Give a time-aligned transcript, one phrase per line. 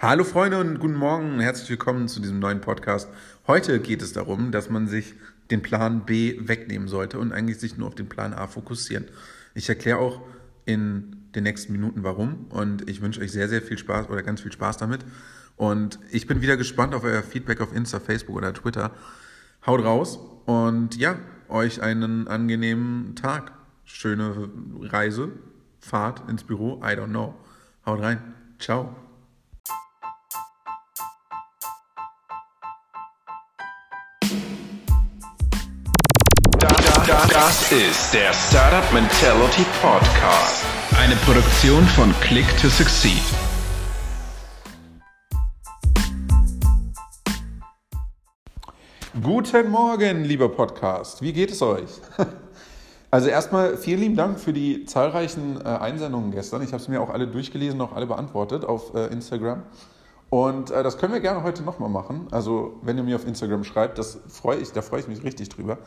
[0.00, 3.08] Hallo Freunde und guten Morgen, herzlich willkommen zu diesem neuen Podcast.
[3.48, 5.16] Heute geht es darum, dass man sich
[5.50, 9.06] den Plan B wegnehmen sollte und eigentlich sich nur auf den Plan A fokussieren.
[9.54, 10.20] Ich erkläre auch
[10.66, 14.40] in den nächsten Minuten warum und ich wünsche euch sehr, sehr viel Spaß oder ganz
[14.40, 15.00] viel Spaß damit.
[15.56, 18.92] Und ich bin wieder gespannt auf euer Feedback auf Insta, Facebook oder Twitter.
[19.66, 21.18] Haut raus und ja,
[21.48, 23.50] euch einen angenehmen Tag.
[23.84, 24.48] Schöne
[24.80, 25.32] Reise,
[25.80, 27.34] Fahrt ins Büro, I don't know.
[27.84, 28.22] Haut rein.
[28.60, 29.07] Ciao.
[37.26, 40.64] Das ist der Startup Mentality Podcast.
[40.96, 43.20] Eine Produktion von Click to Succeed.
[49.20, 51.20] Guten Morgen, lieber Podcast.
[51.20, 51.90] Wie geht es euch?
[53.10, 56.60] Also erstmal vielen lieben Dank für die zahlreichen äh, Einsendungen gestern.
[56.60, 59.62] Ich habe es mir auch alle durchgelesen, auch alle beantwortet auf äh, Instagram.
[60.28, 62.28] Und äh, das können wir gerne heute nochmal machen.
[62.32, 65.48] Also wenn ihr mir auf Instagram schreibt, das freue ich, da freue ich mich richtig
[65.48, 65.78] drüber.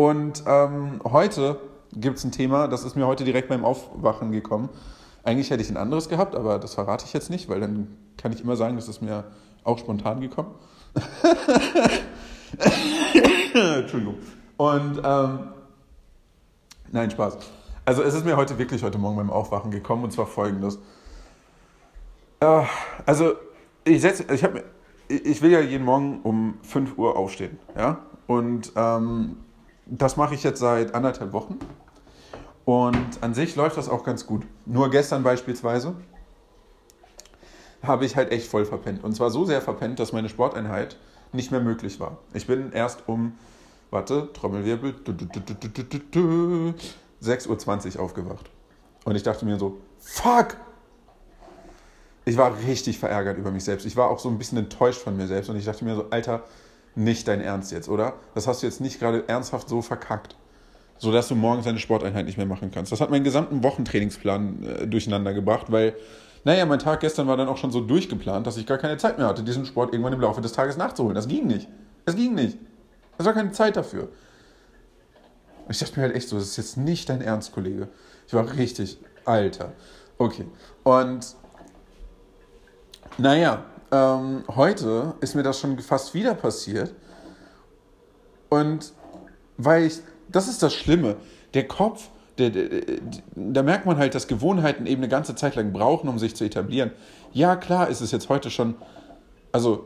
[0.00, 1.60] Und ähm, heute
[1.92, 4.70] gibt es ein Thema, das ist mir heute direkt beim Aufwachen gekommen.
[5.24, 8.32] Eigentlich hätte ich ein anderes gehabt, aber das verrate ich jetzt nicht, weil dann kann
[8.32, 9.24] ich immer sagen, das ist mir
[9.62, 10.54] auch spontan gekommen.
[13.52, 14.14] Entschuldigung.
[14.56, 15.38] Und ähm,
[16.92, 17.36] nein, Spaß.
[17.84, 20.78] Also es ist mir heute wirklich heute Morgen beim Aufwachen gekommen und zwar folgendes.
[22.40, 22.62] Äh,
[23.04, 23.34] also
[23.84, 24.64] ich setze, ich habe,
[25.08, 27.98] ich will ja jeden Morgen um 5 Uhr aufstehen, ja.
[28.26, 29.36] Und ähm,
[29.90, 31.58] das mache ich jetzt seit anderthalb Wochen.
[32.64, 34.46] Und an sich läuft das auch ganz gut.
[34.64, 35.94] Nur gestern beispielsweise
[37.82, 39.02] habe ich halt echt voll verpennt.
[39.02, 40.96] Und zwar so sehr verpennt, dass meine Sporteinheit
[41.32, 42.18] nicht mehr möglich war.
[42.32, 43.32] Ich bin erst um,
[43.90, 44.94] warte, Trommelwirbel,
[47.22, 48.50] 6.20 Uhr aufgewacht.
[49.04, 50.56] Und ich dachte mir so, fuck!
[52.26, 53.86] Ich war richtig verärgert über mich selbst.
[53.86, 55.48] Ich war auch so ein bisschen enttäuscht von mir selbst.
[55.48, 56.44] Und ich dachte mir so, Alter,
[56.94, 58.14] nicht dein Ernst jetzt, oder?
[58.34, 60.36] Das hast du jetzt nicht gerade ernsthaft so verkackt,
[60.98, 62.92] sodass du morgens deine Sporteinheit nicht mehr machen kannst.
[62.92, 65.94] Das hat meinen gesamten Wochentrainingsplan äh, durcheinander gebracht, weil,
[66.44, 69.18] naja, mein Tag gestern war dann auch schon so durchgeplant, dass ich gar keine Zeit
[69.18, 71.14] mehr hatte, diesen Sport irgendwann im Laufe des Tages nachzuholen.
[71.14, 71.68] Das ging nicht.
[72.06, 72.58] Es ging nicht.
[73.18, 74.08] Es war keine Zeit dafür.
[75.68, 77.88] Ich dachte mir halt echt so, das ist jetzt nicht dein Ernst, Kollege.
[78.26, 79.72] Ich war richtig, Alter.
[80.18, 80.46] Okay.
[80.82, 81.36] Und
[83.18, 86.94] naja, ähm, heute ist mir das schon fast wieder passiert.
[88.48, 88.92] Und
[89.56, 91.16] weil ich, das ist das Schlimme,
[91.54, 92.08] der Kopf,
[92.38, 92.82] der, der, der,
[93.34, 96.44] da merkt man halt, dass Gewohnheiten eben eine ganze Zeit lang brauchen, um sich zu
[96.44, 96.90] etablieren.
[97.32, 98.74] Ja, klar ist es jetzt heute schon,
[99.52, 99.84] also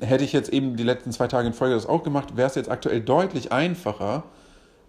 [0.00, 2.54] hätte ich jetzt eben die letzten zwei Tage in Folge das auch gemacht, wäre es
[2.54, 4.24] jetzt aktuell deutlich einfacher,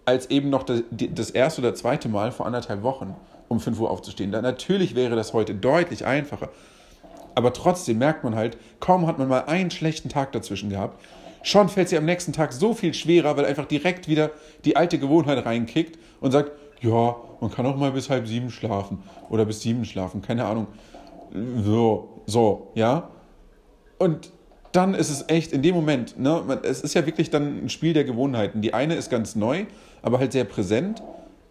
[0.04, 3.16] als eben noch das, das erste oder zweite Mal vor anderthalb Wochen
[3.48, 4.30] um 5 Uhr aufzustehen.
[4.32, 6.50] Da, natürlich wäre das heute deutlich einfacher.
[7.36, 11.04] Aber trotzdem merkt man halt, kaum hat man mal einen schlechten Tag dazwischen gehabt,
[11.42, 14.30] schon fällt sie am nächsten Tag so viel schwerer, weil einfach direkt wieder
[14.64, 19.02] die alte Gewohnheit reinkickt und sagt, ja, man kann auch mal bis halb sieben schlafen
[19.28, 20.66] oder bis sieben schlafen, keine Ahnung.
[21.62, 23.10] So, so, ja.
[23.98, 24.30] Und
[24.72, 27.92] dann ist es echt in dem Moment, ne, es ist ja wirklich dann ein Spiel
[27.92, 28.62] der Gewohnheiten.
[28.62, 29.66] Die eine ist ganz neu,
[30.00, 31.02] aber halt sehr präsent,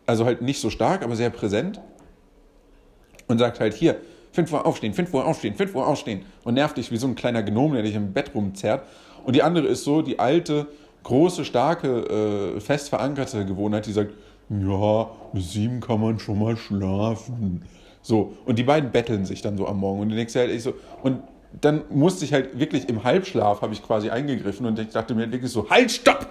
[0.07, 1.79] also halt nicht so stark, aber sehr präsent
[3.27, 3.97] und sagt halt hier,
[4.35, 7.15] 5 Uhr aufstehen, 5 Uhr aufstehen, 5 Uhr aufstehen und nervt dich wie so ein
[7.15, 8.83] kleiner Gnom, der dich im Bett rumzerrt.
[9.23, 10.67] Und die andere ist so die alte,
[11.03, 14.13] große, starke, äh, fest verankerte Gewohnheit, die sagt,
[14.49, 17.63] ja, bis sieben kann man schon mal schlafen.
[18.01, 20.63] So, und die beiden betteln sich dann so am Morgen und du denkst halt echt
[20.63, 21.21] so, und
[21.61, 25.31] dann musste ich halt wirklich im Halbschlaf, habe ich quasi eingegriffen und ich dachte mir
[25.31, 26.27] wirklich so, halt, stopp!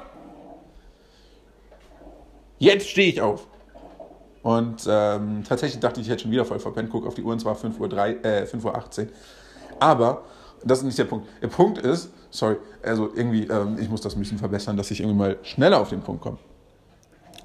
[2.58, 3.48] Jetzt stehe ich auf.
[4.44, 6.90] Und ähm, tatsächlich dachte ich, ich hätte schon wieder voll verpennt.
[6.90, 9.08] Guck auf die Uhr und zwar 5.18 Uhr, äh, 5 Uhr 18.
[9.80, 10.24] Aber
[10.62, 11.26] das ist nicht der Punkt.
[11.40, 15.00] Der Punkt ist, sorry, also irgendwie, ähm, ich muss das ein bisschen verbessern, dass ich
[15.00, 16.36] irgendwie mal schneller auf den Punkt komme.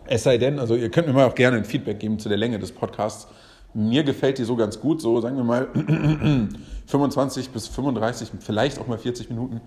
[0.08, 2.38] Es sei denn, also ihr könnt mir mal auch gerne ein Feedback geben zu der
[2.38, 3.30] Länge des Podcasts.
[3.74, 5.70] Mir gefällt die so ganz gut, so sagen wir mal
[6.88, 9.62] 25 bis 35, vielleicht auch mal 40 Minuten.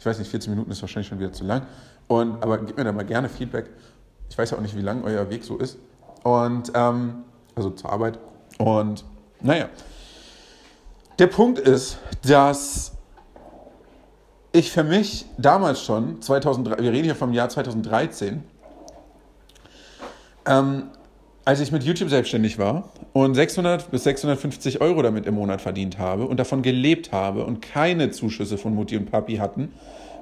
[0.00, 1.68] Ich weiß nicht, 40 Minuten ist wahrscheinlich schon wieder zu lang.
[2.08, 3.70] Und, aber gebt mir da mal gerne Feedback.
[4.28, 5.78] Ich weiß ja auch nicht, wie lang euer Weg so ist.
[6.24, 7.24] Und, ähm,
[7.54, 8.18] also zur Arbeit.
[8.58, 9.04] Und
[9.40, 9.68] naja,
[11.20, 12.92] der Punkt ist, dass
[14.50, 18.42] ich für mich damals schon, 2003, wir reden hier vom Jahr 2013,
[20.46, 20.90] ähm,
[21.44, 25.98] als ich mit YouTube selbstständig war und 600 bis 650 Euro damit im Monat verdient
[25.98, 29.72] habe und davon gelebt habe und keine Zuschüsse von Mutti und Papi hatten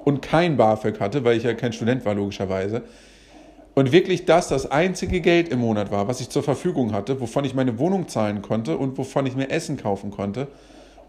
[0.03, 2.83] und kein BAföG hatte, weil ich ja kein Student war logischerweise,
[3.75, 7.45] und wirklich das das einzige Geld im Monat war, was ich zur Verfügung hatte, wovon
[7.45, 10.47] ich meine Wohnung zahlen konnte und wovon ich mir Essen kaufen konnte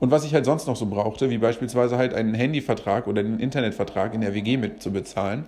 [0.00, 3.38] und was ich halt sonst noch so brauchte, wie beispielsweise halt einen Handyvertrag oder einen
[3.38, 5.44] Internetvertrag in der WG mit zu bezahlen.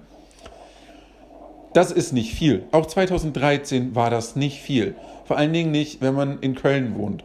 [1.72, 2.64] Das ist nicht viel.
[2.72, 4.94] Auch 2013 war das nicht viel.
[5.26, 7.22] Vor allen Dingen nicht, wenn man in Köln wohnt.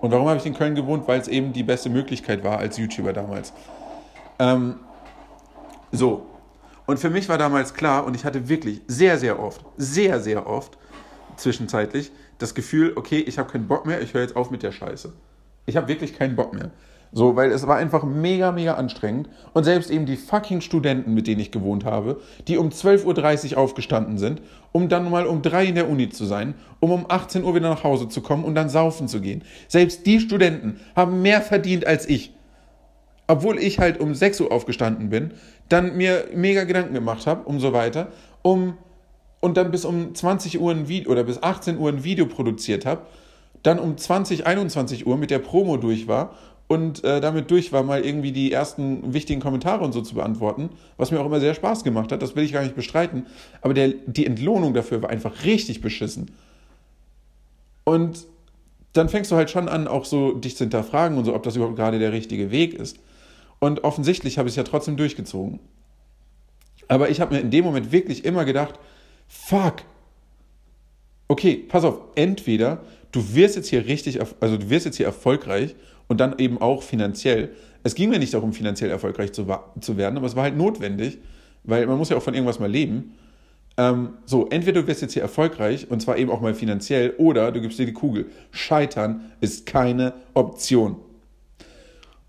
[0.00, 1.06] Und warum habe ich in Köln gewohnt?
[1.06, 3.52] Weil es eben die beste Möglichkeit war als YouTuber damals.
[4.40, 4.80] Ähm,
[5.92, 6.26] so.
[6.86, 10.46] Und für mich war damals klar, und ich hatte wirklich sehr, sehr oft, sehr, sehr
[10.46, 10.78] oft
[11.36, 14.72] zwischenzeitlich das Gefühl, okay, ich habe keinen Bock mehr, ich höre jetzt auf mit der
[14.72, 15.12] Scheiße.
[15.66, 16.70] Ich habe wirklich keinen Bock mehr.
[17.14, 19.28] So, weil es war einfach mega, mega anstrengend.
[19.52, 23.58] Und selbst eben die fucking Studenten, mit denen ich gewohnt habe, die um 12.30 Uhr
[23.58, 24.40] aufgestanden sind,
[24.72, 27.68] um dann mal um 3 in der Uni zu sein, um um 18 Uhr wieder
[27.68, 29.44] nach Hause zu kommen und dann saufen zu gehen.
[29.68, 32.32] Selbst die Studenten haben mehr verdient als ich.
[33.26, 35.32] Obwohl ich halt um 6 Uhr aufgestanden bin,
[35.68, 38.08] dann mir mega Gedanken gemacht habe, um so weiter,
[38.42, 38.76] um
[39.40, 42.86] und dann bis um 20 Uhr ein Video oder bis 18 Uhr ein Video produziert
[42.86, 43.06] habe,
[43.62, 46.36] dann um 20, 21 Uhr mit der Promo durch war
[46.68, 50.70] und äh, damit durch war, mal irgendwie die ersten wichtigen Kommentare und so zu beantworten,
[50.96, 53.26] was mir auch immer sehr Spaß gemacht hat, das will ich gar nicht bestreiten,
[53.60, 56.30] aber der, die Entlohnung dafür war einfach richtig beschissen.
[57.84, 58.26] Und
[58.92, 61.56] dann fängst du halt schon an, auch so dich zu hinterfragen und so, ob das
[61.56, 62.98] überhaupt gerade der richtige Weg ist.
[63.62, 65.60] Und offensichtlich habe ich es ja trotzdem durchgezogen.
[66.88, 68.74] Aber ich habe mir in dem Moment wirklich immer gedacht,
[69.28, 69.84] fuck,
[71.28, 72.82] okay, pass auf, entweder
[73.12, 75.76] du wirst jetzt hier richtig, also du wirst jetzt hier erfolgreich
[76.08, 77.52] und dann eben auch finanziell.
[77.84, 79.46] Es ging mir nicht darum, finanziell erfolgreich zu,
[79.78, 81.18] zu werden, aber es war halt notwendig,
[81.62, 83.14] weil man muss ja auch von irgendwas mal leben.
[83.76, 87.52] Ähm, so, entweder du wirst jetzt hier erfolgreich und zwar eben auch mal finanziell oder
[87.52, 88.26] du gibst dir die Kugel.
[88.50, 90.96] Scheitern ist keine Option.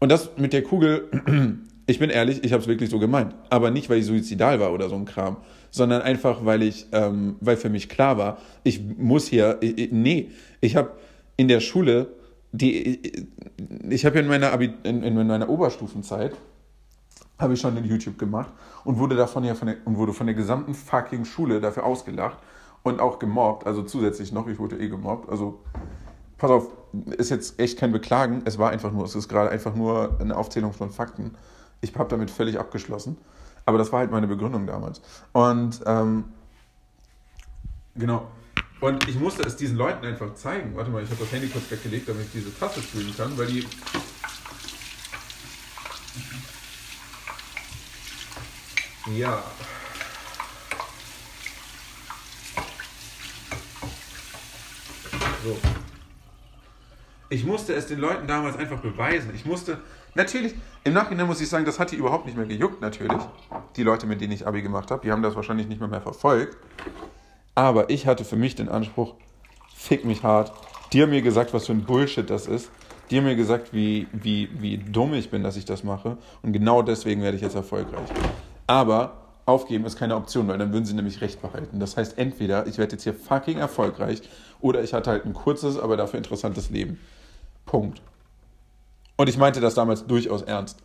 [0.04, 1.08] Und das mit der Kugel,
[1.88, 3.34] ich bin ehrlich, ich habe es wirklich so gemeint.
[3.50, 5.38] Aber nicht, weil ich suizidal war oder so ein Kram,
[5.72, 10.30] sondern einfach, weil ich, ähm, weil für mich klar war, ich muss hier, ich, nee,
[10.60, 10.92] ich habe
[11.38, 12.08] in der Schule
[12.52, 13.02] die,
[13.90, 16.36] ich habe ja in meiner, Abi, in, in meiner Oberstufenzeit
[17.40, 18.52] habe ich schon in YouTube gemacht
[18.84, 22.40] und wurde davon ja von der, und wurde von der gesamten fucking Schule dafür ausgelacht
[22.84, 25.62] und auch gemobbt, also zusätzlich noch, ich wurde eh gemobbt, also
[26.38, 26.68] pass auf,
[27.18, 30.38] ist jetzt echt kein Beklagen, es war einfach nur, es ist gerade einfach nur eine
[30.38, 31.36] Aufzählung von Fakten.
[31.82, 33.18] Ich habe damit völlig abgeschlossen,
[33.66, 35.02] aber das war halt meine Begründung damals.
[35.32, 36.26] Und ähm,
[37.96, 38.28] genau,
[38.84, 40.76] und ich musste es diesen Leuten einfach zeigen.
[40.76, 43.48] Warte mal, ich habe das Handy kurz weggelegt, damit ich diese Tasse spülen kann, weil
[43.48, 43.66] die.
[49.16, 49.42] Ja.
[55.46, 55.83] So.
[57.34, 59.32] Ich musste es den Leuten damals einfach beweisen.
[59.34, 59.80] Ich musste,
[60.14, 60.54] natürlich,
[60.84, 63.24] im Nachhinein muss ich sagen, das hat die überhaupt nicht mehr gejuckt, natürlich.
[63.76, 66.02] Die Leute, mit denen ich Abi gemacht habe, die haben das wahrscheinlich nicht mehr, mehr
[66.02, 66.56] verfolgt.
[67.56, 69.16] Aber ich hatte für mich den Anspruch,
[69.76, 70.54] fick mich hart.
[70.92, 72.70] Die haben mir gesagt, was für ein Bullshit das ist.
[73.10, 76.18] Die haben mir gesagt, wie, wie, wie dumm ich bin, dass ich das mache.
[76.44, 78.10] Und genau deswegen werde ich jetzt erfolgreich.
[78.68, 81.80] Aber aufgeben ist keine Option, weil dann würden sie nämlich recht behalten.
[81.80, 84.22] Das heißt, entweder ich werde jetzt hier fucking erfolgreich
[84.62, 87.00] oder ich hatte halt ein kurzes, aber dafür interessantes Leben.
[87.66, 88.02] Punkt.
[89.16, 90.80] Und ich meinte das damals durchaus ernst.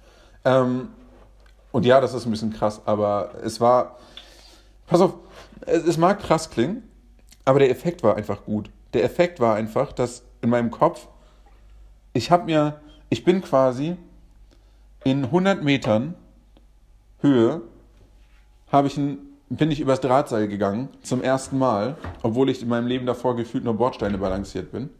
[0.45, 0.89] Ähm,
[1.73, 3.97] und ja, das ist ein bisschen krass, aber es war.
[4.87, 5.15] Pass auf,
[5.67, 6.83] es, es mag krass klingen,
[7.45, 8.71] aber der Effekt war einfach gut.
[8.95, 11.09] Der Effekt war einfach, dass in meinem Kopf,
[12.13, 12.81] ich habe mir,
[13.11, 13.97] ich bin quasi
[15.05, 16.15] in 100 Metern
[17.21, 17.63] Höhe,
[18.71, 19.19] habe ich ein,
[19.49, 23.65] bin ich übers Drahtseil gegangen, zum ersten Mal, obwohl ich in meinem Leben davor gefühlt
[23.65, 24.91] nur Bordsteine balanciert bin.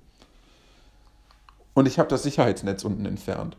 [1.79, 3.57] Und ich habe das Sicherheitsnetz unten entfernt.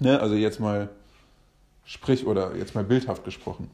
[0.00, 0.90] Ne, also jetzt mal
[1.84, 3.70] sprich oder jetzt mal bildhaft gesprochen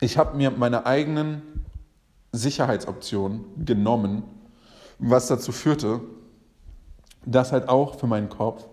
[0.00, 1.42] ich habe mir meine eigenen
[2.32, 4.24] Sicherheitsoptionen genommen,
[4.98, 6.00] was dazu führte,
[7.24, 8.66] dass halt auch für meinen Kopf,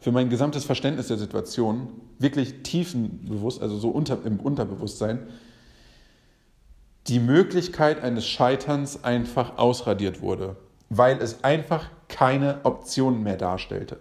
[0.00, 1.88] für mein gesamtes Verständnis der Situation
[2.18, 5.26] wirklich tiefenbewusst, also so unter, im Unterbewusstsein,
[7.06, 10.56] die Möglichkeit eines Scheiterns einfach ausradiert wurde,
[10.90, 14.00] weil es einfach keine Option mehr darstellte.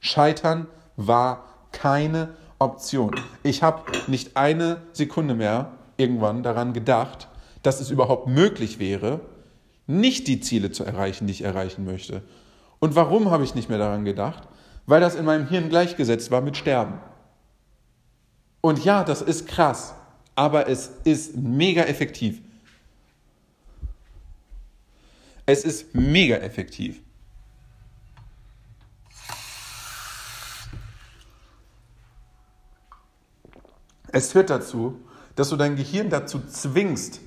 [0.00, 0.66] Scheitern
[0.96, 3.14] war keine Option.
[3.42, 7.28] Ich habe nicht eine Sekunde mehr irgendwann daran gedacht,
[7.62, 9.20] dass es überhaupt möglich wäre,
[9.86, 12.22] nicht die Ziele zu erreichen, die ich erreichen möchte.
[12.80, 14.48] Und warum habe ich nicht mehr daran gedacht?
[14.86, 17.00] Weil das in meinem Hirn gleichgesetzt war mit Sterben.
[18.60, 19.94] Und ja, das ist krass,
[20.34, 22.40] aber es ist mega effektiv.
[25.46, 27.00] Es ist mega effektiv.
[34.10, 34.98] Es führt dazu,
[35.36, 37.20] dass du dein Gehirn dazu zwingst,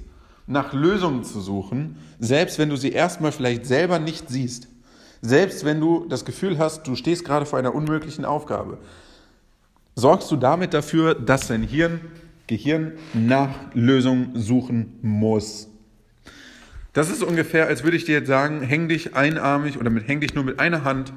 [0.47, 4.67] nach Lösungen zu suchen, selbst wenn du sie erstmal vielleicht selber nicht siehst.
[5.21, 8.79] Selbst wenn du das Gefühl hast, du stehst gerade vor einer unmöglichen Aufgabe,
[9.95, 12.01] sorgst du damit dafür, dass dein Hirn,
[12.47, 15.67] Gehirn nach Lösungen suchen muss.
[16.93, 20.21] Das ist ungefähr, als würde ich dir jetzt sagen, häng dich einarmig oder mit, häng
[20.21, 21.13] dich nur mit einer Hand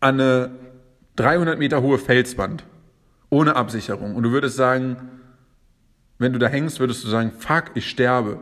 [0.00, 0.50] an eine
[1.16, 2.64] 300 Meter hohe Felswand
[3.30, 4.14] ohne Absicherung.
[4.14, 4.96] Und du würdest sagen,
[6.18, 8.40] wenn du da hängst, würdest du sagen, fuck, ich sterbe.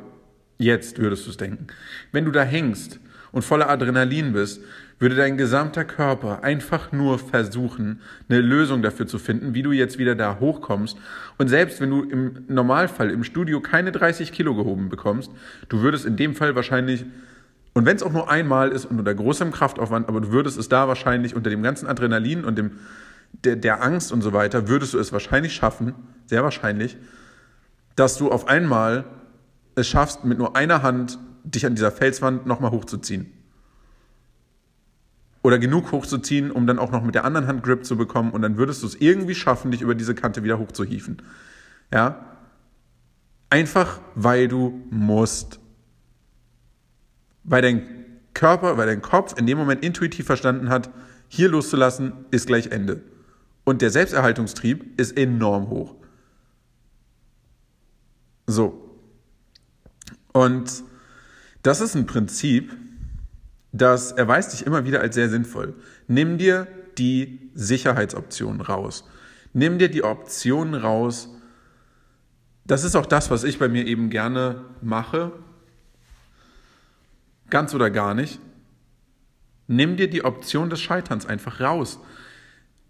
[0.58, 1.66] Jetzt würdest du es denken.
[2.12, 3.00] Wenn du da hängst
[3.32, 4.60] und voller Adrenalin bist,
[4.98, 9.98] würde dein gesamter Körper einfach nur versuchen, eine Lösung dafür zu finden, wie du jetzt
[9.98, 10.96] wieder da hochkommst.
[11.38, 15.32] Und selbst wenn du im Normalfall im Studio keine 30 Kilo gehoben bekommst,
[15.68, 17.04] du würdest in dem Fall wahrscheinlich,
[17.72, 20.68] und wenn es auch nur einmal ist und unter großem Kraftaufwand, aber du würdest es
[20.68, 22.72] da wahrscheinlich unter dem ganzen Adrenalin und dem,
[23.44, 25.94] der, der Angst und so weiter, würdest du es wahrscheinlich schaffen,
[26.26, 26.96] sehr wahrscheinlich,
[27.96, 29.04] dass du auf einmal
[29.74, 33.32] es schaffst, mit nur einer Hand dich an dieser Felswand nochmal hochzuziehen.
[35.42, 38.42] Oder genug hochzuziehen, um dann auch noch mit der anderen Hand Grip zu bekommen und
[38.42, 41.20] dann würdest du es irgendwie schaffen, dich über diese Kante wieder hochzuhieven.
[41.92, 42.24] Ja?
[43.50, 45.58] Einfach, weil du musst.
[47.44, 47.82] Weil dein
[48.34, 50.90] Körper, weil dein Kopf in dem Moment intuitiv verstanden hat,
[51.28, 53.02] hier loszulassen ist gleich Ende.
[53.64, 55.96] Und der Selbsterhaltungstrieb ist enorm hoch.
[58.46, 58.98] So.
[60.32, 60.84] Und
[61.62, 62.76] das ist ein Prinzip,
[63.72, 65.74] das erweist sich immer wieder als sehr sinnvoll.
[66.06, 66.66] Nimm dir
[66.98, 69.04] die Sicherheitsoption raus.
[69.52, 71.28] Nimm dir die Option raus.
[72.64, 75.32] Das ist auch das, was ich bei mir eben gerne mache.
[77.50, 78.40] Ganz oder gar nicht.
[79.66, 82.00] Nimm dir die Option des Scheiterns einfach raus.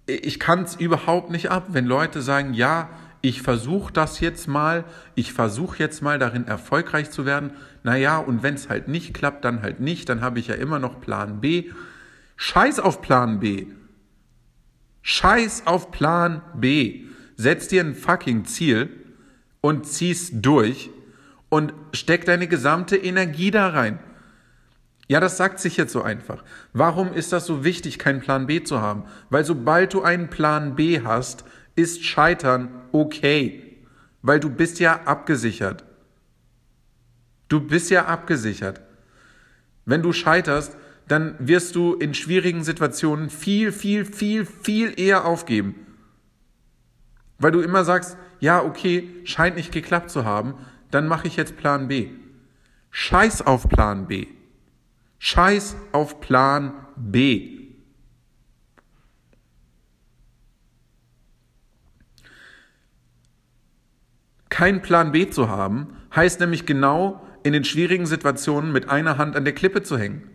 [0.06, 2.90] Ich kann es überhaupt nicht ab, wenn Leute sagen, ja,
[3.22, 7.52] ich versuche das jetzt mal, ich versuche jetzt mal darin erfolgreich zu werden.
[7.84, 10.80] Naja, und wenn es halt nicht klappt, dann halt nicht, dann habe ich ja immer
[10.80, 11.70] noch Plan B.
[12.36, 13.68] Scheiß auf Plan B.
[15.02, 17.04] Scheiß auf Plan B.
[17.36, 18.90] Setz dir ein fucking Ziel
[19.60, 20.90] und zieh's durch
[21.48, 24.00] und steck deine gesamte Energie da rein.
[25.06, 26.42] Ja, das sagt sich jetzt so einfach.
[26.72, 29.04] Warum ist das so wichtig, keinen Plan B zu haben?
[29.30, 33.78] Weil sobald du einen Plan B hast, ist Scheitern okay,
[34.22, 35.84] weil du bist ja abgesichert.
[37.48, 38.80] Du bist ja abgesichert.
[39.84, 40.76] Wenn du scheiterst,
[41.08, 45.74] dann wirst du in schwierigen Situationen viel, viel, viel, viel eher aufgeben.
[47.38, 50.54] Weil du immer sagst, ja, okay, scheint nicht geklappt zu haben,
[50.90, 52.10] dann mache ich jetzt Plan B.
[52.90, 54.28] Scheiß auf Plan B.
[55.18, 57.61] Scheiß auf Plan B.
[64.52, 69.34] Kein Plan B zu haben, heißt nämlich genau in den schwierigen Situationen mit einer Hand
[69.34, 70.28] an der Klippe zu hängen.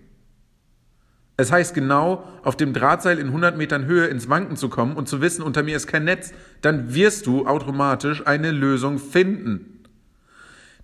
[1.37, 5.07] Es heißt genau, auf dem Drahtseil in 100 Metern Höhe ins Wanken zu kommen und
[5.07, 9.83] zu wissen, unter mir ist kein Netz, dann wirst du automatisch eine Lösung finden.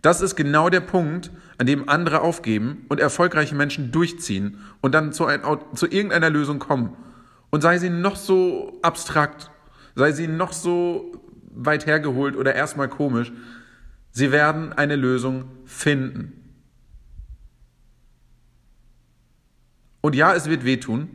[0.03, 5.11] Das ist genau der Punkt, an dem andere aufgeben und erfolgreiche Menschen durchziehen und dann
[5.11, 5.41] zu, ein,
[5.73, 6.95] zu irgendeiner Lösung kommen.
[7.49, 9.49] Und sei sie noch so abstrakt,
[9.95, 11.22] sei sie noch so
[11.55, 13.31] weit hergeholt oder erstmal komisch.
[14.11, 16.33] Sie werden eine Lösung finden.
[20.01, 21.09] Und ja, es wird wehtun.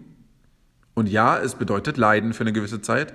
[0.95, 3.14] Und ja, es bedeutet Leiden für eine gewisse Zeit.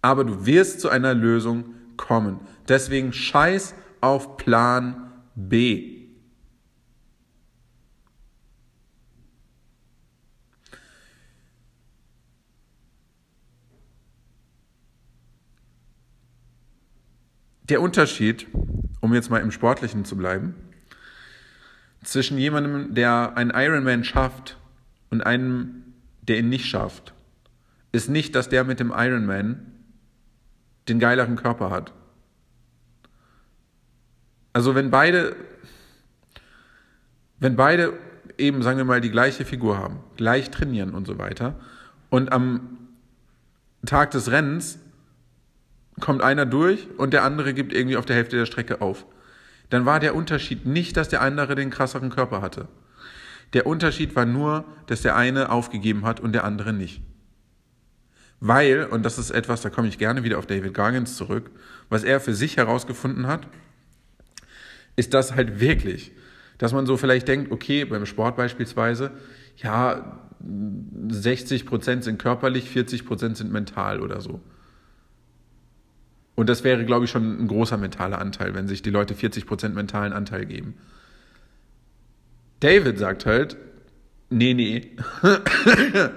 [0.00, 2.40] Aber du wirst zu einer Lösung kommen.
[2.68, 5.95] Deswegen scheiß auf Plan B.
[17.68, 18.46] der Unterschied,
[19.00, 20.54] um jetzt mal im Sportlichen zu bleiben,
[22.02, 24.56] zwischen jemandem, der einen Ironman schafft
[25.10, 25.82] und einem,
[26.22, 27.12] der ihn nicht schafft,
[27.92, 29.72] ist nicht, dass der mit dem Ironman
[30.88, 31.92] den geileren Körper hat.
[34.52, 35.34] Also wenn beide,
[37.38, 37.98] wenn beide
[38.38, 41.58] eben, sagen wir mal, die gleiche Figur haben, gleich trainieren und so weiter,
[42.10, 42.78] und am
[43.84, 44.78] Tag des Rennens
[46.00, 49.06] kommt einer durch und der andere gibt irgendwie auf der Hälfte der Strecke auf.
[49.70, 52.68] Dann war der Unterschied nicht, dass der andere den krasseren Körper hatte.
[53.52, 57.00] Der Unterschied war nur, dass der eine aufgegeben hat und der andere nicht.
[58.40, 61.50] Weil, und das ist etwas, da komme ich gerne wieder auf David Gargins zurück,
[61.88, 63.48] was er für sich herausgefunden hat,
[64.96, 66.12] ist das halt wirklich,
[66.58, 69.12] dass man so vielleicht denkt, okay, beim Sport beispielsweise,
[69.56, 70.20] ja,
[71.08, 74.40] 60 Prozent sind körperlich, 40 Prozent sind mental oder so.
[76.36, 79.70] Und das wäre, glaube ich, schon ein großer mentaler Anteil, wenn sich die Leute 40%
[79.70, 80.74] mentalen Anteil geben.
[82.60, 83.56] David sagt halt,
[84.28, 84.90] Nee, nee.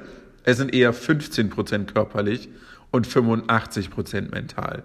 [0.44, 2.50] es sind eher 15% körperlich
[2.92, 4.84] und 85% mental.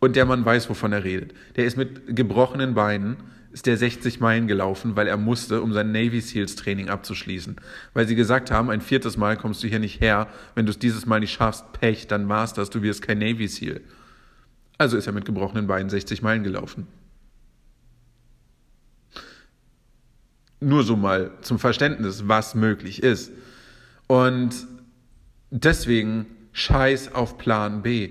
[0.00, 1.32] Und der Mann weiß, wovon er redet.
[1.54, 3.16] Der ist mit gebrochenen Beinen,
[3.52, 7.56] ist der 60 Meilen gelaufen, weil er musste, um sein Navy Seals Training abzuschließen.
[7.94, 10.26] Weil sie gesagt haben, ein viertes Mal kommst du hier nicht her.
[10.54, 12.68] Wenn du es dieses Mal nicht schaffst, Pech, dann war's das.
[12.68, 13.80] Du wirst kein Navy Seal.
[14.78, 16.86] Also ist er mit gebrochenen Beinen 60 Meilen gelaufen.
[20.60, 23.30] Nur so mal zum Verständnis, was möglich ist.
[24.06, 24.66] Und
[25.50, 28.10] deswegen scheiß auf Plan B.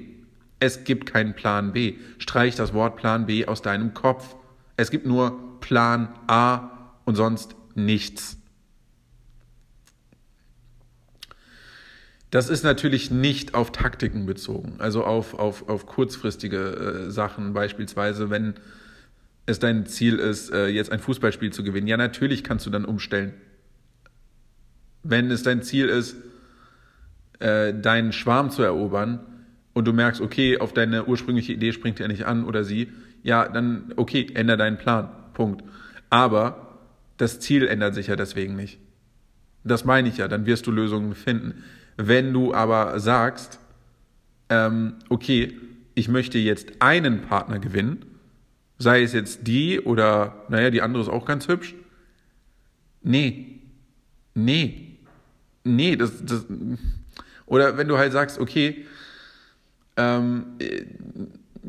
[0.59, 1.95] Es gibt keinen Plan B.
[2.17, 4.35] Streich das Wort Plan B aus deinem Kopf.
[4.77, 6.69] Es gibt nur Plan A
[7.05, 8.37] und sonst nichts.
[12.35, 18.29] Das ist natürlich nicht auf Taktiken bezogen, also auf, auf, auf kurzfristige äh, Sachen, beispielsweise
[18.29, 18.55] wenn
[19.45, 21.87] es dein Ziel ist, äh, jetzt ein Fußballspiel zu gewinnen.
[21.87, 23.33] Ja, natürlich kannst du dann umstellen.
[25.01, 26.17] Wenn es dein Ziel ist,
[27.39, 29.21] äh, deinen Schwarm zu erobern
[29.71, 32.91] und du merkst, okay, auf deine ursprüngliche Idee springt er nicht an oder sie,
[33.23, 35.07] ja, dann okay, änder deinen Plan.
[35.33, 35.63] Punkt.
[36.09, 36.79] Aber
[37.15, 38.77] das Ziel ändert sich ja deswegen nicht.
[39.63, 41.63] Das meine ich ja, dann wirst du Lösungen finden.
[41.97, 43.59] Wenn du aber sagst,
[44.49, 45.57] ähm, okay,
[45.93, 48.05] ich möchte jetzt einen Partner gewinnen,
[48.77, 51.73] sei es jetzt die oder, naja, die andere ist auch ganz hübsch.
[53.01, 53.59] Nee.
[54.33, 54.97] Nee.
[55.63, 56.45] Nee, das, das,
[57.45, 58.85] oder wenn du halt sagst, okay,
[59.97, 60.83] ähm, äh,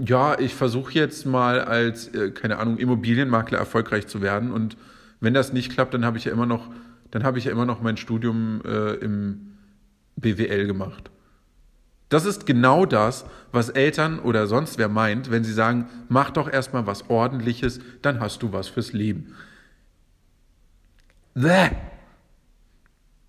[0.04, 4.76] ja, ich versuche jetzt mal als, äh, keine Ahnung, Immobilienmakler erfolgreich zu werden und
[5.20, 6.70] wenn das nicht klappt, dann habe ich ja immer noch,
[7.10, 9.55] dann habe ich ja immer noch mein Studium äh, im
[10.16, 11.10] BWL gemacht.
[12.08, 16.50] Das ist genau das, was Eltern oder sonst wer meint, wenn sie sagen, mach doch
[16.50, 19.34] erstmal was ordentliches, dann hast du was fürs Leben.
[21.34, 21.70] Bäh.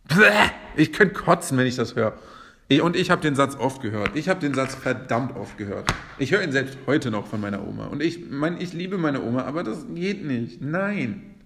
[0.07, 0.51] Bäh.
[0.75, 2.13] Ich könnte kotzen, wenn ich das höre.
[2.81, 4.11] Und ich habe den Satz oft gehört.
[4.15, 5.91] Ich habe den Satz verdammt oft gehört.
[6.19, 7.87] Ich höre ihn selbst heute noch von meiner Oma.
[7.87, 10.61] Und ich meine, ich liebe meine Oma, aber das geht nicht.
[10.61, 11.36] Nein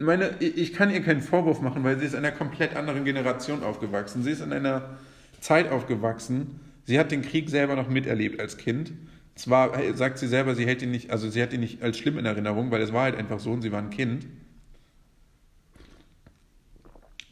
[0.00, 3.62] meine, ich kann ihr keinen Vorwurf machen, weil sie ist in einer komplett anderen Generation
[3.62, 4.22] aufgewachsen.
[4.22, 4.98] Sie ist in einer
[5.40, 6.60] Zeit aufgewachsen.
[6.84, 8.92] Sie hat den Krieg selber noch miterlebt als Kind.
[9.34, 12.18] Zwar sagt sie selber, sie hält ihn nicht, also sie hat ihn nicht als schlimm
[12.18, 14.26] in Erinnerung, weil es war halt einfach so und sie war ein Kind.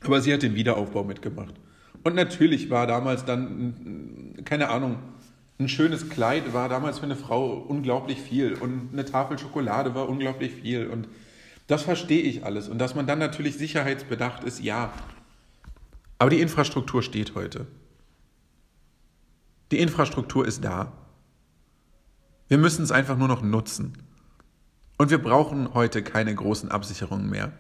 [0.03, 1.55] Aber sie hat den Wiederaufbau mitgemacht.
[2.05, 4.99] Und natürlich war damals dann, keine Ahnung,
[5.59, 10.09] ein schönes Kleid war damals für eine Frau unglaublich viel und eine Tafel Schokolade war
[10.09, 11.09] unglaublich viel und
[11.67, 12.69] das verstehe ich alles.
[12.69, 14.93] Und dass man dann natürlich sicherheitsbedacht ist, ja.
[16.19, 17.67] Aber die Infrastruktur steht heute.
[19.73, 20.93] Die Infrastruktur ist da.
[22.49, 23.95] Wir müssen es einfach nur noch nutzen.
[24.99, 27.53] Und wir brauchen heute keine großen Absicherungen mehr.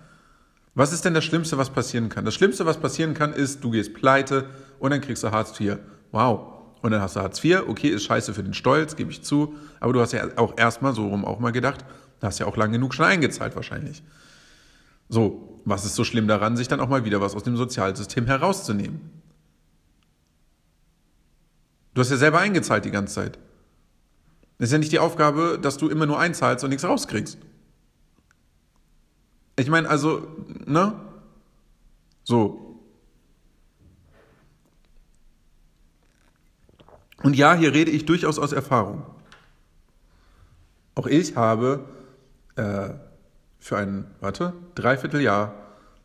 [0.74, 2.24] Was ist denn das Schlimmste, was passieren kann?
[2.24, 5.78] Das Schlimmste, was passieren kann, ist, du gehst pleite und dann kriegst du Hartz IV.
[6.12, 6.52] Wow.
[6.82, 7.62] Und dann hast du Hartz IV.
[7.66, 9.54] Okay, ist scheiße für den Stolz, gebe ich zu.
[9.80, 11.86] Aber du hast ja auch erstmal so rum auch mal gedacht, da
[12.22, 14.02] hast ja auch lang genug schon eingezahlt wahrscheinlich.
[15.08, 18.26] So, was ist so schlimm daran, sich dann auch mal wieder was aus dem Sozialsystem
[18.26, 19.00] herauszunehmen?
[21.94, 23.38] Du hast ja selber eingezahlt die ganze Zeit.
[24.58, 27.38] Das ist ja nicht die Aufgabe, dass du immer nur einzahlst und nichts rauskriegst.
[29.58, 30.26] Ich meine, also,
[30.66, 30.94] ne?
[32.24, 32.80] So.
[37.22, 39.04] Und ja, hier rede ich durchaus aus Erfahrung.
[40.94, 41.84] Auch ich habe
[42.56, 42.90] äh,
[43.58, 45.54] für ein, warte, Dreivierteljahr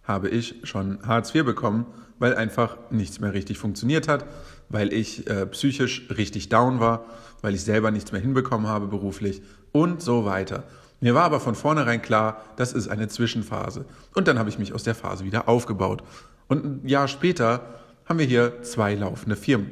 [0.04, 1.86] habe ich schon Hartz IV bekommen,
[2.20, 4.26] weil einfach nichts mehr richtig funktioniert hat,
[4.70, 7.06] weil ich äh, psychisch richtig down war,
[7.42, 10.64] weil ich selber nichts mehr hinbekommen habe beruflich und so weiter.
[11.00, 13.86] Mir war aber von vornherein klar, das ist eine Zwischenphase.
[14.14, 16.04] Und dann habe ich mich aus der Phase wieder aufgebaut.
[16.48, 17.62] Und ein Jahr später
[18.06, 19.72] haben wir hier zwei laufende Firmen,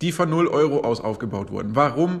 [0.00, 1.74] die von 0 Euro aus aufgebaut wurden.
[1.74, 2.20] Warum?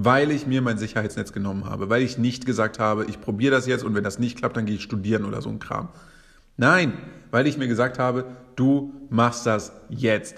[0.00, 3.66] Weil ich mir mein Sicherheitsnetz genommen habe, weil ich nicht gesagt habe, ich probiere das
[3.66, 5.88] jetzt und wenn das nicht klappt, dann gehe ich studieren oder so ein Kram.
[6.56, 6.92] Nein,
[7.32, 10.36] weil ich mir gesagt habe, du machst das jetzt.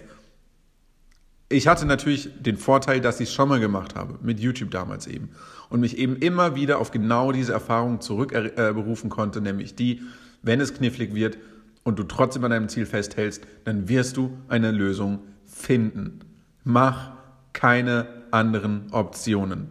[1.51, 5.07] Ich hatte natürlich den Vorteil, dass ich es schon mal gemacht habe, mit YouTube damals
[5.07, 5.29] eben.
[5.69, 10.01] Und mich eben immer wieder auf genau diese Erfahrung zurückberufen konnte, nämlich die,
[10.41, 11.37] wenn es knifflig wird
[11.83, 16.21] und du trotzdem an deinem Ziel festhältst, dann wirst du eine Lösung finden.
[16.65, 17.11] Mach
[17.53, 19.71] keine anderen Optionen.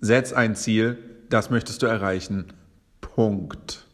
[0.00, 2.52] Setz ein Ziel, das möchtest du erreichen.
[3.00, 3.86] Punkt.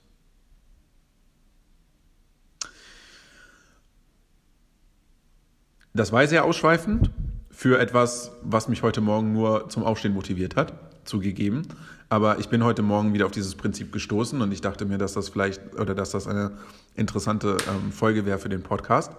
[5.95, 7.11] Das war sehr ausschweifend
[7.51, 10.73] für etwas, was mich heute Morgen nur zum Aufstehen motiviert hat.
[11.05, 11.67] zugegeben.
[12.09, 15.15] Aber ich bin heute Morgen wieder auf dieses Prinzip gestoßen und ich dachte mir, dass
[15.15, 16.53] das vielleicht oder dass das eine
[16.95, 19.13] interessante ähm, Folge wäre für den Podcast.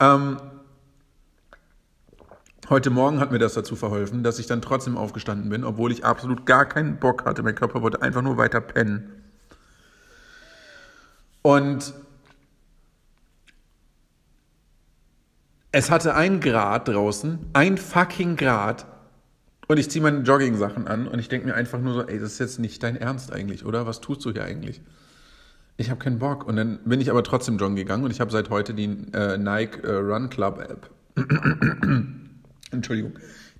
[0.00, 0.36] Ähm,
[2.70, 6.04] heute Morgen hat mir das dazu verholfen, dass ich dann trotzdem aufgestanden bin, obwohl ich
[6.04, 7.42] absolut gar keinen Bock hatte.
[7.42, 9.10] Mein Körper wollte einfach nur weiter pennen.
[11.42, 11.94] Und
[15.72, 18.86] es hatte ein Grad draußen, ein fucking Grad.
[19.66, 22.32] Und ich ziehe meine Jogging-Sachen an und ich denke mir einfach nur so, ey, das
[22.32, 23.86] ist jetzt nicht dein Ernst eigentlich, oder?
[23.86, 24.80] Was tust du hier eigentlich?
[25.76, 26.46] Ich habe keinen Bock.
[26.46, 29.36] Und dann bin ich aber trotzdem joggen gegangen und ich habe seit heute die äh,
[29.36, 30.90] Nike äh, Run Club App.
[32.70, 33.14] Entschuldigung.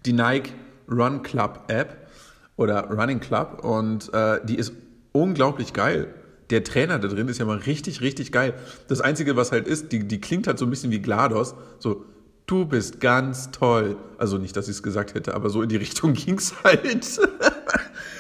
[0.05, 0.53] Die Nike
[0.91, 2.09] Run Club App
[2.57, 4.73] oder Running Club und äh, die ist
[5.13, 6.15] unglaublich geil.
[6.51, 8.55] Der Trainer da drin ist ja mal richtig, richtig geil.
[8.89, 11.55] Das Einzige, was halt ist, die, die klingt halt so ein bisschen wie GLaDOS.
[11.79, 12.07] So,
[12.47, 13.97] du bist ganz toll.
[14.17, 17.21] Also nicht, dass ich es gesagt hätte, aber so in die Richtung ging's halt.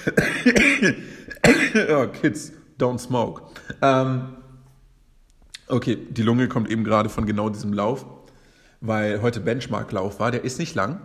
[1.91, 3.43] oh, Kids, don't smoke.
[3.81, 4.37] Ähm,
[5.69, 8.07] okay, die Lunge kommt eben gerade von genau diesem Lauf,
[8.81, 10.31] weil heute Benchmark-Lauf war.
[10.31, 11.01] Der ist nicht lang.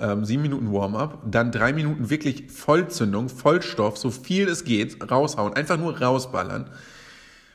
[0.00, 5.54] Ähm, sieben Minuten Warm-up, dann drei Minuten wirklich Vollzündung, Vollstoff, so viel es geht, raushauen,
[5.54, 6.70] einfach nur rausballern.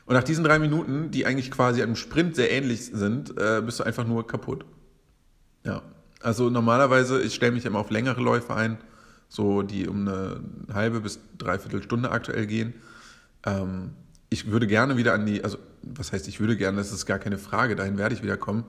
[0.04, 3.80] Und nach diesen drei Minuten, die eigentlich quasi einem Sprint sehr ähnlich sind, äh, bist
[3.80, 4.66] du einfach nur kaputt.
[5.64, 5.80] Ja,
[6.20, 8.76] also normalerweise, ich stelle mich immer auf längere Läufe ein,
[9.28, 10.40] so die um eine
[10.74, 12.74] halbe bis dreiviertel Stunde aktuell gehen.
[13.46, 13.92] Ähm,
[14.28, 17.18] ich würde gerne wieder an die, also was heißt, ich würde gerne, das ist gar
[17.18, 18.64] keine Frage, dahin werde ich wieder kommen.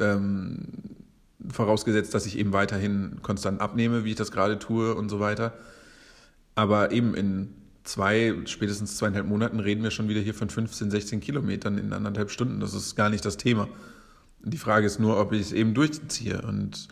[0.00, 0.58] Ähm,
[1.50, 5.54] vorausgesetzt, dass ich eben weiterhin konstant abnehme, wie ich das gerade tue und so weiter.
[6.54, 11.20] Aber eben in zwei, spätestens zweieinhalb Monaten reden wir schon wieder hier von 15, 16
[11.20, 12.60] Kilometern in anderthalb Stunden.
[12.60, 13.68] Das ist gar nicht das Thema.
[14.42, 16.42] Die Frage ist nur, ob ich es eben durchziehe.
[16.42, 16.88] Und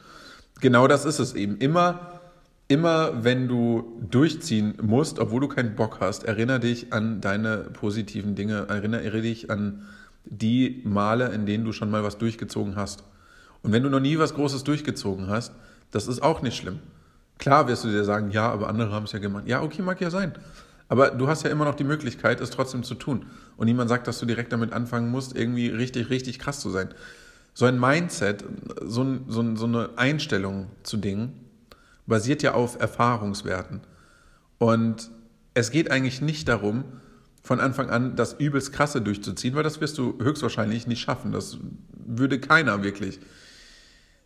[0.60, 1.58] genau das ist es eben.
[1.58, 2.20] Immer,
[2.68, 8.34] immer wenn du durchziehen musst, obwohl du keinen Bock hast, erinnere dich an deine positiven
[8.34, 9.82] Dinge, erinnere dich an
[10.26, 13.04] die Male, in denen du schon mal was durchgezogen hast.
[13.62, 15.52] Und wenn du noch nie was Großes durchgezogen hast,
[15.90, 16.80] das ist auch nicht schlimm.
[17.38, 19.44] Klar wirst du dir sagen, ja, aber andere haben es ja gemacht.
[19.46, 20.32] Ja, okay, mag ja sein.
[20.88, 23.26] Aber du hast ja immer noch die Möglichkeit, es trotzdem zu tun.
[23.56, 26.90] Und niemand sagt, dass du direkt damit anfangen musst, irgendwie richtig, richtig krass zu sein
[27.56, 28.44] so ein Mindset,
[28.82, 31.40] so, ein, so, ein, so eine Einstellung zu Dingen
[32.06, 33.80] basiert ja auf Erfahrungswerten.
[34.58, 35.10] Und
[35.54, 36.84] es geht eigentlich nicht darum,
[37.46, 41.30] von Anfang an das übelst krasse durchzuziehen, weil das wirst du höchstwahrscheinlich nicht schaffen.
[41.30, 41.58] Das
[41.92, 43.20] würde keiner wirklich.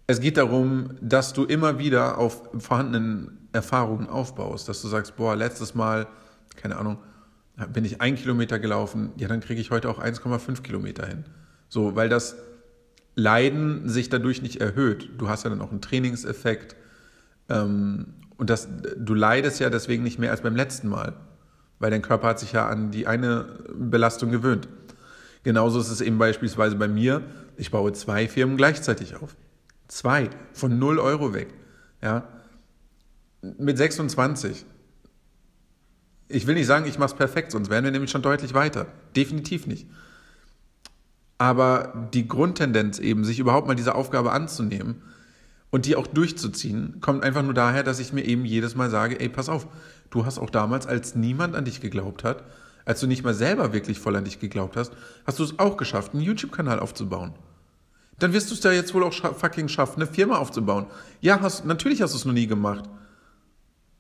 [0.07, 5.37] Es geht darum, dass du immer wieder auf vorhandenen Erfahrungen aufbaust, dass du sagst, boah,
[5.37, 6.07] letztes Mal,
[6.57, 6.97] keine Ahnung,
[7.75, 11.25] bin ich ein Kilometer gelaufen, ja, dann kriege ich heute auch 1,5 Kilometer hin.
[11.69, 12.37] So, weil das
[13.17, 15.11] Leiden sich dadurch nicht erhöht.
[15.19, 16.75] Du hast ja dann auch einen Trainingseffekt.
[17.51, 21.13] Ähm, und das, du leidest ja deswegen nicht mehr als beim letzten Mal,
[21.81, 24.69] weil dein Körper hat sich ja an die eine Belastung gewöhnt.
[25.43, 27.23] Genauso ist es eben beispielsweise bei mir.
[27.57, 29.35] Ich baue zwei Firmen gleichzeitig auf.
[29.89, 30.31] Zwei.
[30.53, 31.49] Von 0 Euro weg.
[32.03, 32.29] Ja.
[33.41, 34.67] Mit 26.
[36.29, 38.87] Ich will nicht sagen, ich mache es perfekt, sonst wären wir nämlich schon deutlich weiter.
[39.17, 39.89] Definitiv nicht.
[41.39, 45.03] Aber die Grundtendenz eben, sich überhaupt mal diese Aufgabe anzunehmen
[45.71, 49.19] und die auch durchzuziehen, kommt einfach nur daher, dass ich mir eben jedes Mal sage,
[49.19, 49.67] ey, pass auf,
[50.11, 52.45] du hast auch damals, als niemand an dich geglaubt hat,
[52.85, 54.93] als du nicht mal selber wirklich voll an dich geglaubt hast,
[55.27, 57.35] hast du es auch geschafft, einen YouTube-Kanal aufzubauen.
[58.19, 60.87] Dann wirst du es ja jetzt wohl auch fucking schaffen, eine Firma aufzubauen.
[61.21, 62.85] Ja, hast, natürlich hast du es noch nie gemacht.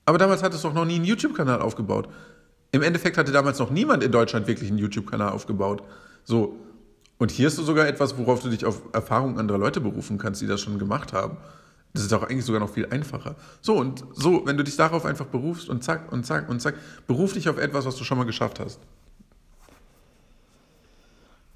[0.04, 2.08] Aber damals hattest du auch noch nie einen YouTube-Kanal aufgebaut.
[2.72, 5.82] Im Endeffekt hatte damals noch niemand in Deutschland wirklich einen YouTube-Kanal aufgebaut.
[6.24, 6.58] So,
[7.18, 10.40] und hier ist du sogar etwas, worauf du dich auf Erfahrungen anderer Leute berufen kannst,
[10.40, 11.36] die das schon gemacht haben.
[11.92, 13.36] Das ist auch eigentlich sogar noch viel einfacher.
[13.60, 16.74] So, und so, wenn du dich darauf einfach berufst und zack und zack und zack,
[17.06, 18.80] beruf dich auf etwas, was du schon mal geschafft hast.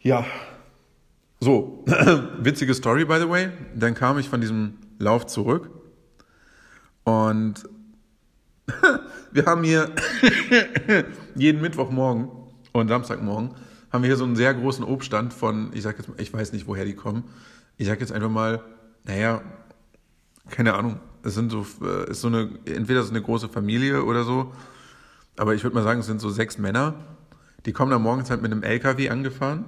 [0.00, 0.24] Ja.
[1.40, 1.84] So,
[2.38, 3.50] witzige Story, by the way.
[3.74, 5.70] Dann kam ich von diesem Lauf zurück
[7.04, 7.54] und
[9.32, 9.90] wir haben hier
[11.36, 12.28] jeden Mittwochmorgen
[12.72, 13.54] und Samstagmorgen
[13.92, 16.66] haben wir hier so einen sehr großen Obststand von, ich sag jetzt ich weiß nicht,
[16.66, 17.24] woher die kommen.
[17.76, 18.60] Ich sag jetzt einfach mal,
[19.04, 19.42] naja,
[20.50, 21.00] keine Ahnung.
[21.22, 24.52] Es sind so, äh, ist so eine, entweder so eine große Familie oder so.
[25.36, 26.94] Aber ich würde mal sagen, es sind so sechs Männer.
[27.66, 29.64] Die kommen dann morgens halt mit einem LKW angefahren.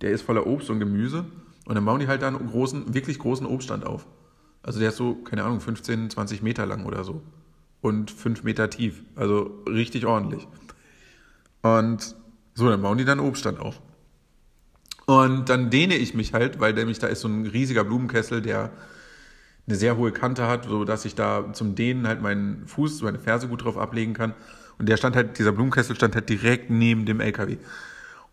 [0.00, 1.24] Der ist voller Obst und Gemüse.
[1.64, 4.06] Und dann bauen die halt da einen großen, wirklich großen Obststand auf.
[4.62, 7.22] Also der ist so, keine Ahnung, 15, 20 Meter lang oder so.
[7.80, 9.02] Und 5 Meter tief.
[9.14, 10.46] Also richtig ordentlich.
[11.62, 12.16] Und
[12.54, 13.80] so, dann bauen die dann Obststand auf.
[15.06, 18.72] Und dann dehne ich mich halt, weil nämlich da ist so ein riesiger Blumenkessel, der,
[19.66, 23.18] eine sehr hohe Kante hat, so dass ich da zum Dehnen halt meinen Fuß, meine
[23.18, 24.34] Ferse gut drauf ablegen kann.
[24.78, 27.56] Und der stand halt, dieser Blumenkessel stand halt direkt neben dem LKW.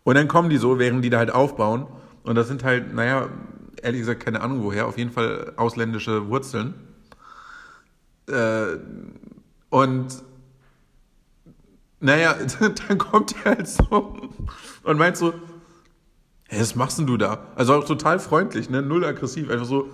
[0.04, 1.86] Und dann kommen die so, während die da halt aufbauen.
[2.22, 3.28] Und das sind halt, naja,
[3.82, 6.74] ehrlich gesagt, keine Ahnung woher, auf jeden Fall ausländische Wurzeln.
[8.28, 8.78] Äh,
[9.70, 10.22] und
[12.00, 12.36] naja,
[12.88, 14.16] dann kommt er halt so
[14.84, 15.34] und meint so,
[16.48, 17.48] hey, was machst denn du da?
[17.56, 18.82] Also auch total freundlich, ne?
[18.82, 19.88] Null aggressiv, einfach so,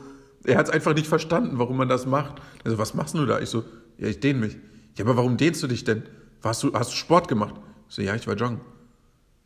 [0.45, 2.41] er hat es einfach nicht verstanden, warum man das macht.
[2.65, 3.41] Also, was machst du da?
[3.41, 3.65] Ich so,
[3.99, 4.57] ja, ich dehne mich.
[4.97, 6.03] Ja, aber warum dehnst du dich denn?
[6.43, 7.55] Warst du, hast du Sport gemacht?
[7.89, 8.61] Ich so, ja, ich war joggen.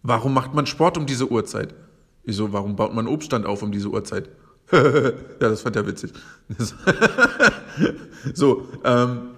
[0.02, 1.74] Warum macht man Sport um diese Uhrzeit?
[2.22, 4.28] Ich so, warum baut man Obststand auf um diese Uhrzeit?
[4.72, 6.12] ja, das fand er witzig.
[8.34, 9.30] so, ähm,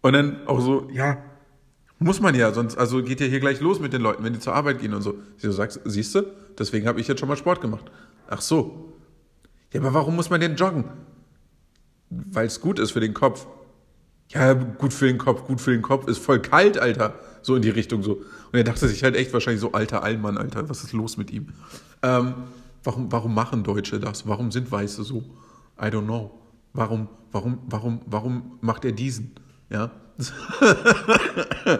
[0.00, 1.18] und dann auch so, ja,
[1.98, 4.38] muss man ja, sonst, also geht ja hier gleich los mit den Leuten, wenn die
[4.38, 5.14] zur Arbeit gehen und so.
[5.36, 6.22] Ich so, sagst, siehst du,
[6.58, 7.90] deswegen habe ich jetzt schon mal Sport gemacht.
[8.28, 8.97] Ach so.
[9.72, 10.84] Ja, aber warum muss man denn joggen?
[12.10, 13.46] Weil es gut ist für den Kopf.
[14.30, 17.14] Ja, gut für den Kopf, gut für den Kopf, ist voll kalt, Alter.
[17.42, 18.14] So in die Richtung so.
[18.16, 21.30] Und er dachte sich halt echt wahrscheinlich so, alter Allmann, Alter, was ist los mit
[21.30, 21.48] ihm?
[22.02, 22.34] Ähm,
[22.84, 24.26] warum, warum machen Deutsche das?
[24.26, 25.24] Warum sind Weiße so?
[25.80, 26.30] I don't know.
[26.74, 29.32] Warum, warum, warum, warum macht er diesen?
[29.70, 29.90] Ja.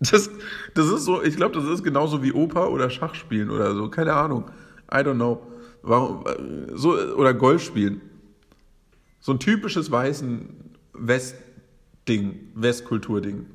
[0.00, 0.30] Das,
[0.74, 3.88] das ist so, ich glaube, das ist genauso wie Oper oder Schachspielen oder so.
[3.88, 4.50] Keine Ahnung.
[4.92, 5.40] I don't know.
[5.86, 6.24] Warum,
[6.74, 8.00] so, oder Golf spielen.
[9.20, 10.48] So ein typisches weißen
[10.94, 13.46] West-Ding, Westkultur-Ding.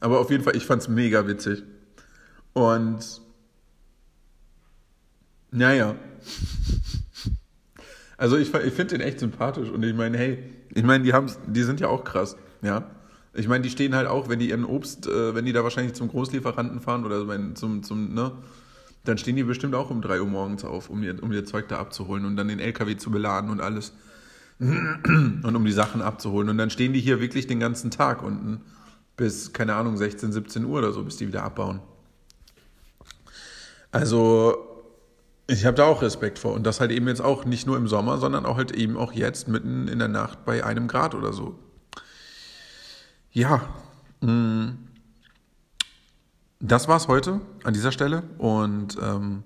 [0.00, 1.62] Aber auf jeden Fall, ich fand es mega witzig.
[2.52, 3.20] Und
[5.52, 5.94] naja.
[8.16, 10.42] Also ich, ich finde den echt sympathisch und ich meine, hey,
[10.74, 11.12] ich meine, die
[11.46, 12.90] die sind ja auch krass, ja.
[13.32, 15.94] Ich meine, die stehen halt auch, wenn die ihren Obst, äh, wenn die da wahrscheinlich
[15.94, 18.32] zum Großlieferanten fahren oder wenn, zum, zum, ne,
[19.04, 21.68] dann stehen die bestimmt auch um drei Uhr morgens auf, um ihr, um ihr Zeug
[21.68, 23.92] da abzuholen und dann den LKW zu beladen und alles.
[24.60, 26.50] Und um die Sachen abzuholen.
[26.50, 28.60] Und dann stehen die hier wirklich den ganzen Tag unten
[29.16, 31.80] bis, keine Ahnung, 16, 17 Uhr oder so, bis die wieder abbauen.
[33.90, 34.58] Also,
[35.46, 36.52] ich habe da auch Respekt vor.
[36.52, 39.12] Und das halt eben jetzt auch nicht nur im Sommer, sondern auch halt eben auch
[39.12, 41.58] jetzt mitten in der Nacht bei einem Grad oder so.
[43.32, 43.62] Ja,
[44.20, 44.70] mm.
[46.58, 48.24] das war's heute an dieser Stelle.
[48.38, 49.44] Und ähm,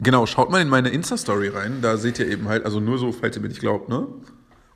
[0.00, 1.82] genau, schaut mal in meine Insta-Story rein.
[1.82, 4.06] Da seht ihr eben halt, also nur so, falls ihr mir nicht glaubt, ne?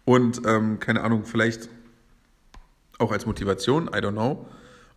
[0.05, 1.69] Und ähm, keine Ahnung, vielleicht
[2.99, 4.47] auch als Motivation, I don't know.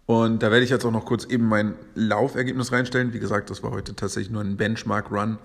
[0.05, 3.13] Und da werde ich jetzt auch noch kurz eben mein Laufergebnis reinstellen.
[3.13, 5.37] Wie gesagt, das war heute tatsächlich nur ein Benchmark-Run.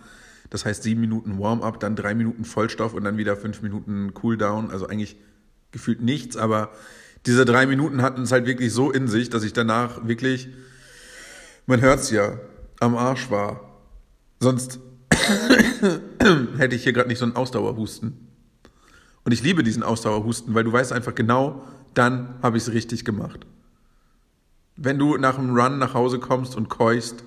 [0.50, 4.70] Das heißt sieben Minuten Warm-up, dann drei Minuten Vollstoff und dann wieder fünf Minuten Cooldown.
[4.70, 5.16] Also eigentlich
[5.70, 6.70] gefühlt nichts, aber
[7.26, 10.48] diese drei Minuten hatten es halt wirklich so in sich, dass ich danach wirklich,
[11.66, 12.38] man hört es ja,
[12.80, 13.60] am Arsch war.
[14.40, 14.78] Sonst
[16.58, 18.28] hätte ich hier gerade nicht so einen Ausdauerhusten.
[19.24, 23.04] Und ich liebe diesen Ausdauerhusten, weil du weißt einfach genau, dann habe ich es richtig
[23.04, 23.46] gemacht.
[24.76, 27.24] Wenn du nach einem Run nach Hause kommst und keuchst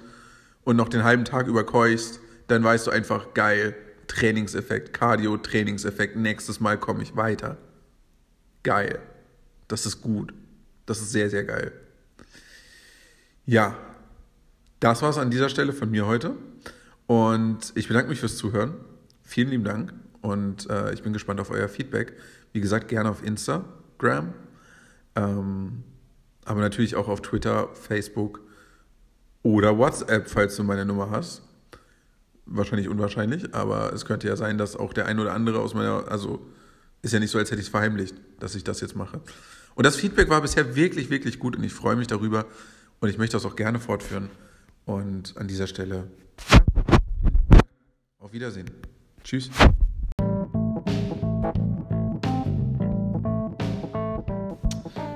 [0.63, 3.75] und noch den halben Tag über keuchst, dann weißt du einfach, geil,
[4.07, 7.57] Trainingseffekt, Cardio, Trainingseffekt, nächstes Mal komme ich weiter.
[8.63, 8.99] Geil.
[9.67, 10.33] Das ist gut.
[10.85, 11.71] Das ist sehr, sehr geil.
[13.45, 13.77] Ja,
[14.79, 16.35] das war es an dieser Stelle von mir heute.
[17.07, 18.75] Und ich bedanke mich fürs Zuhören.
[19.23, 19.93] Vielen lieben Dank.
[20.21, 22.13] Und äh, ich bin gespannt auf euer Feedback.
[22.53, 24.33] Wie gesagt, gerne auf Instagram.
[25.15, 25.83] Ähm,
[26.45, 28.41] aber natürlich auch auf Twitter, Facebook
[29.43, 31.41] oder WhatsApp, falls du meine Nummer hast.
[32.45, 36.09] Wahrscheinlich unwahrscheinlich, aber es könnte ja sein, dass auch der ein oder andere aus meiner,
[36.09, 36.45] also
[37.01, 39.21] ist ja nicht so, als hätte ich es verheimlicht, dass ich das jetzt mache.
[39.75, 42.45] Und das Feedback war bisher wirklich, wirklich gut und ich freue mich darüber
[42.99, 44.29] und ich möchte das auch gerne fortführen.
[44.85, 46.07] Und an dieser Stelle
[48.19, 48.69] auf Wiedersehen.
[49.23, 49.49] Tschüss.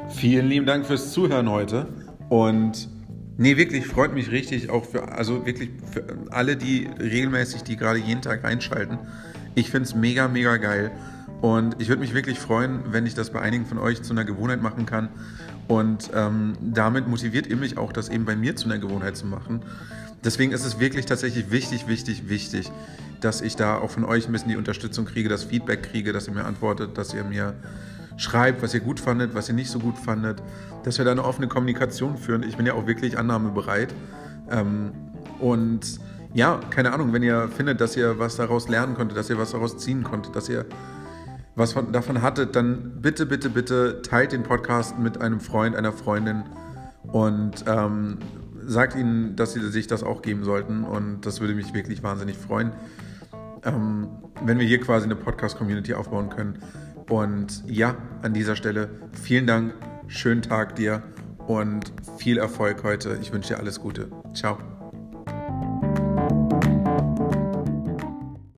[0.10, 1.88] Vielen lieben Dank fürs Zuhören heute.
[2.30, 2.90] Und
[3.38, 7.98] nee, wirklich, freut mich richtig, auch für, also wirklich für alle, die regelmäßig, die gerade
[7.98, 9.00] jeden Tag einschalten.
[9.56, 10.92] Ich finde es mega, mega geil.
[11.42, 14.24] Und ich würde mich wirklich freuen, wenn ich das bei einigen von euch zu einer
[14.26, 15.10] Gewohnheit machen kann.
[15.68, 19.26] Und ähm, damit motiviert ihr mich auch, das eben bei mir zu einer Gewohnheit zu
[19.26, 19.62] machen.
[20.24, 22.72] Deswegen ist es wirklich tatsächlich wichtig, wichtig, wichtig,
[23.22, 26.28] dass ich da auch von euch ein bisschen die Unterstützung kriege, das Feedback kriege, dass
[26.28, 27.56] ihr mir antwortet, dass ihr mir
[28.18, 30.44] schreibt, was ihr gut fandet, was ihr nicht so gut fandet,
[30.84, 32.44] dass wir da eine offene Kommunikation führen.
[32.44, 33.94] Ich bin ja auch wirklich annahmebereit.
[34.52, 34.92] Ähm,
[35.40, 36.00] und
[36.34, 39.52] ja, keine Ahnung, wenn ihr findet, dass ihr was daraus lernen konntet, dass ihr was
[39.52, 40.66] daraus ziehen konntet, dass ihr
[41.56, 45.92] was von, davon hattet, dann bitte, bitte, bitte teilt den Podcast mit einem Freund, einer
[45.92, 46.44] Freundin
[47.04, 48.20] und ähm,
[48.66, 52.38] sagt ihnen, dass sie sich das auch geben sollten und das würde mich wirklich wahnsinnig
[52.38, 52.72] freuen,
[53.64, 54.08] ähm,
[54.44, 56.60] wenn wir hier quasi eine Podcast-Community aufbauen können.
[57.10, 59.74] Und ja, an dieser Stelle vielen Dank,
[60.08, 61.04] schönen Tag dir
[61.48, 63.18] und viel Erfolg heute.
[63.22, 64.08] Ich wünsche dir alles Gute.
[64.34, 64.71] Ciao.